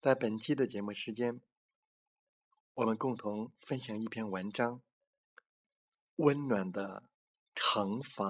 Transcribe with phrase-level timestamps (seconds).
[0.00, 1.42] 在本期的节目时间，
[2.72, 4.76] 我们共同分享一篇文章
[6.16, 7.02] 《温暖的
[7.54, 8.24] 惩罚》，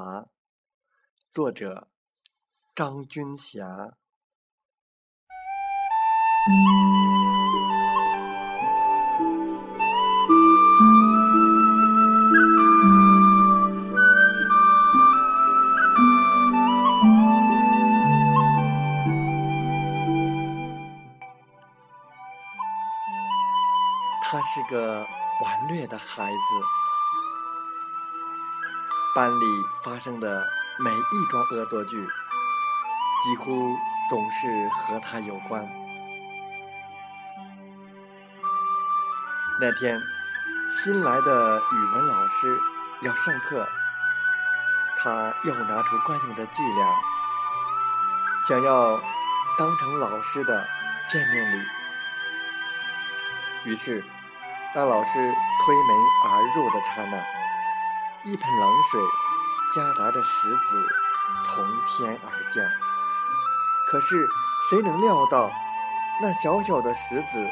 [1.30, 1.88] 作者
[2.74, 3.96] 张军霞。
[24.32, 25.04] 他是个
[25.42, 26.38] 顽劣的孩子，
[29.12, 29.45] 班里
[29.82, 30.46] 发生的
[30.78, 32.06] 每一桩恶作剧，
[33.24, 33.76] 几乎
[34.08, 35.68] 总是和他有关。
[39.60, 40.01] 那天，
[40.70, 42.56] 新来的语文老师
[43.01, 43.68] 要上课，
[44.96, 46.95] 他又拿出惯用的伎俩，
[48.46, 48.96] 想要
[49.58, 50.64] 当成老师的
[51.08, 51.64] 见面礼，
[53.64, 54.04] 于是。
[54.73, 57.18] 当老师推门而入的刹那，
[58.23, 59.01] 一盆冷水
[59.74, 60.88] 夹杂着石子
[61.45, 62.65] 从天而降。
[63.88, 64.28] 可是
[64.71, 65.50] 谁能料到，
[66.22, 67.44] 那小小的石子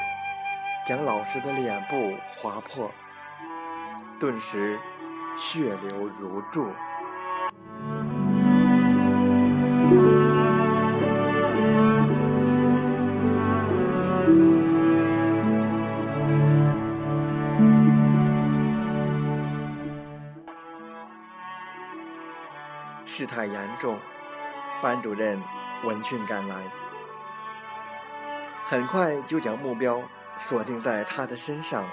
[0.86, 2.89] 将老师的脸部划破，
[4.20, 4.78] 顿时
[5.36, 6.73] 血流如注。
[23.18, 23.98] 事态严重，
[24.80, 25.42] 班主任
[25.83, 26.55] 闻讯赶来，
[28.64, 30.01] 很快就将目标
[30.39, 31.84] 锁定在他的身上。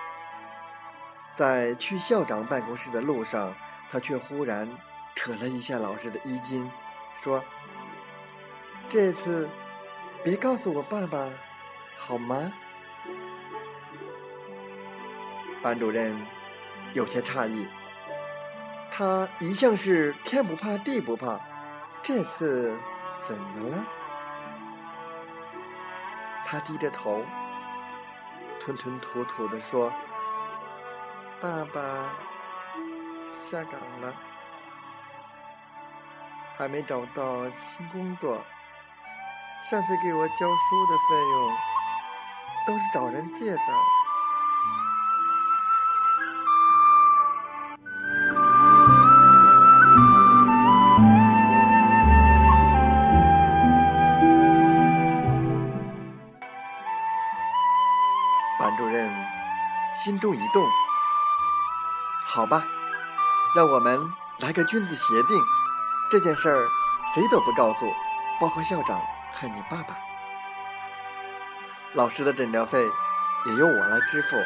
[1.33, 3.55] 在去校长办公室的路上，
[3.89, 4.69] 他却忽然
[5.15, 6.69] 扯了一下老师的衣襟，
[7.23, 7.43] 说
[8.87, 9.49] ：“这次
[10.23, 11.27] 别告诉我爸爸，
[11.97, 12.53] 好吗？”
[15.63, 16.15] 班主任
[16.93, 17.67] 有些诧异。
[18.97, 21.37] 他一向是天不怕地不怕，
[22.01, 22.79] 这次
[23.19, 23.85] 怎么了？
[26.45, 27.21] 他低着头，
[28.57, 29.91] 吞吞吐吐地说
[31.41, 31.81] ：“爸爸
[33.33, 34.13] 下岗了，
[36.57, 38.41] 还没找到新工作。
[39.61, 41.57] 上次给我教书的费用
[42.65, 43.59] 都是找人借的。”
[60.05, 60.63] 心中一动，
[62.27, 62.63] 好吧，
[63.55, 65.35] 让我们来个君子协定，
[66.11, 66.67] 这件事儿
[67.11, 67.91] 谁都不告诉，
[68.39, 69.01] 包括校长
[69.33, 69.97] 和你爸爸。
[71.93, 72.85] 老师的诊疗费
[73.47, 74.37] 也由我来支付，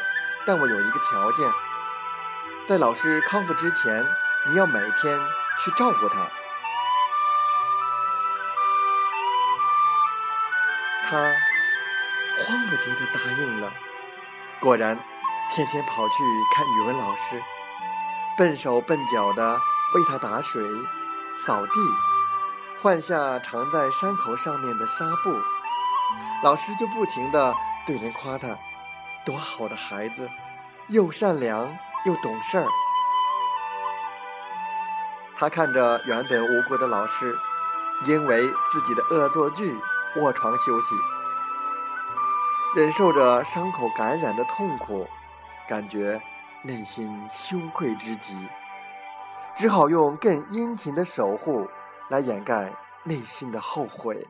[0.46, 1.46] 但我有一个条件，
[2.64, 4.06] 在老师康复之前，
[4.48, 5.20] 你要每天
[5.58, 6.26] 去照顾他。
[11.04, 11.18] 他
[12.38, 13.70] 慌不迭地答应了，
[14.58, 14.98] 果然。
[15.52, 16.14] 天天跑去
[16.54, 17.42] 看语文老师，
[18.38, 19.58] 笨手笨脚的
[19.94, 20.64] 为他打水、
[21.44, 21.72] 扫地、
[22.80, 25.36] 换下藏在伤口上面的纱布，
[26.44, 27.52] 老师就不停的
[27.84, 28.56] 对人夸他，
[29.26, 30.30] 多好的孩子，
[30.86, 32.66] 又善良又懂事儿。
[35.36, 37.36] 他看着原本无辜的老师，
[38.04, 39.76] 因为自己的恶作剧
[40.14, 40.94] 卧床休息，
[42.76, 45.08] 忍受着伤口感染的痛苦。
[45.70, 46.20] 感觉
[46.64, 48.36] 内心羞愧之极，
[49.54, 51.64] 只好用更殷勤的守护
[52.08, 52.74] 来掩盖
[53.04, 54.26] 内心的后悔。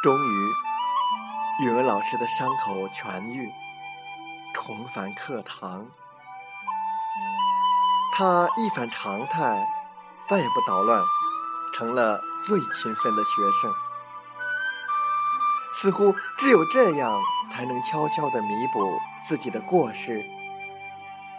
[0.00, 0.52] 终于，
[1.64, 3.50] 语文老师的伤口痊愈，
[4.54, 5.84] 重返课堂。
[8.16, 9.66] 他一反常态，
[10.28, 11.02] 再也不捣乱，
[11.74, 13.30] 成了最勤奋的学
[13.60, 13.74] 生。
[15.74, 17.20] 似乎只有这样，
[17.50, 20.24] 才能悄悄地弥补自己的过失。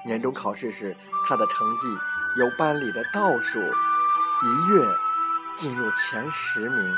[0.06, 1.88] 年终考试时，他的成绩
[2.38, 4.86] 由班里的倒数一跃
[5.56, 6.94] 进入前十名。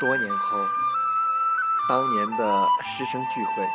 [0.00, 0.58] 多年后，
[1.88, 3.68] 当年的师生聚会，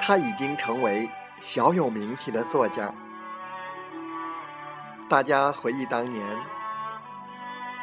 [0.00, 1.08] 他已经成为
[1.40, 2.92] 小有名气的作家。
[5.08, 6.24] 大家回忆当年，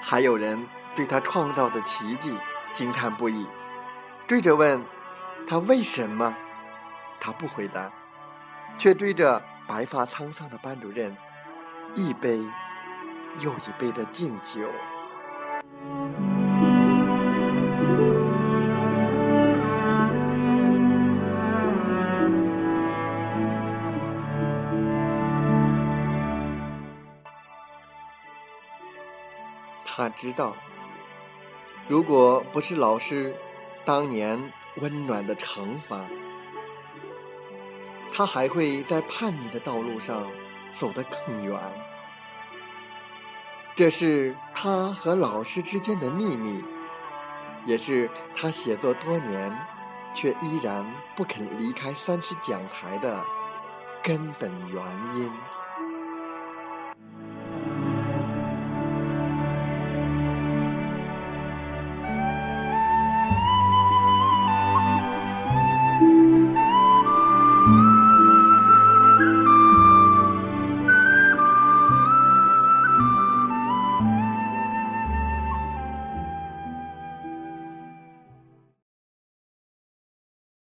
[0.01, 2.38] 还有人对他创造的奇迹
[2.73, 3.47] 惊叹不已，
[4.27, 4.83] 追着问
[5.47, 6.35] 他为什么，
[7.19, 7.89] 他不回答，
[8.77, 11.15] 却追着白发苍苍的班主任
[11.95, 12.44] 一杯
[13.39, 14.69] 又一杯的敬酒。
[29.95, 30.55] 他知道，
[31.87, 33.37] 如果不是老师
[33.85, 36.07] 当年温暖的惩罚，
[38.11, 40.25] 他还会在叛逆的道路上
[40.71, 41.59] 走得更远。
[43.75, 46.63] 这是他和老师之间的秘密，
[47.63, 49.55] 也是他写作多年
[50.11, 53.23] 却依然不肯离开三尺讲台的
[54.01, 54.83] 根本原
[55.15, 55.31] 因。